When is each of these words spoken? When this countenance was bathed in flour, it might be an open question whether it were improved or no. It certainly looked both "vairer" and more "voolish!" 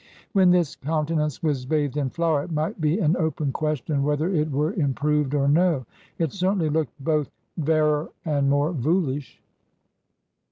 When 0.33 0.49
this 0.49 0.75
countenance 0.75 1.43
was 1.43 1.63
bathed 1.67 1.95
in 1.95 2.09
flour, 2.09 2.41
it 2.45 2.51
might 2.51 2.81
be 2.81 2.97
an 2.97 3.15
open 3.17 3.51
question 3.51 4.01
whether 4.01 4.33
it 4.33 4.49
were 4.49 4.73
improved 4.73 5.35
or 5.35 5.47
no. 5.47 5.85
It 6.17 6.31
certainly 6.31 6.69
looked 6.69 7.03
both 7.03 7.29
"vairer" 7.59 8.09
and 8.25 8.49
more 8.49 8.73
"voolish!" 8.73 9.39